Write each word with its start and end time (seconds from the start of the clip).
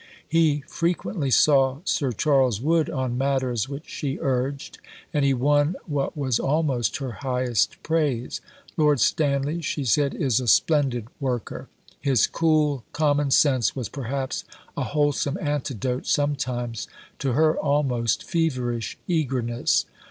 He 0.27 0.63
frequently 0.67 1.29
saw 1.29 1.81
Sir 1.85 2.11
Charles 2.11 2.59
Wood 2.59 2.89
on 2.89 3.19
matters 3.19 3.69
which 3.69 3.87
she 3.87 4.17
urged, 4.19 4.79
and 5.13 5.23
he 5.23 5.35
won 5.35 5.75
what 5.85 6.17
was 6.17 6.39
almost 6.39 6.97
her 6.97 7.11
highest 7.21 7.77
praise. 7.83 8.41
"Lord 8.77 8.99
Stanley," 8.99 9.61
she 9.61 9.85
said, 9.85 10.15
"is 10.15 10.39
a 10.39 10.47
splendid 10.47 11.05
worker." 11.19 11.69
His 11.99 12.25
cool 12.25 12.83
common 12.93 13.29
sense 13.29 13.75
was 13.75 13.89
perhaps 13.89 14.43
a 14.75 14.85
wholesome 14.85 15.37
antidote 15.39 16.07
sometimes 16.07 16.87
to 17.19 17.33
her 17.33 17.55
almost 17.59 18.23
feverish 18.23 18.97
eagerness. 19.07 19.85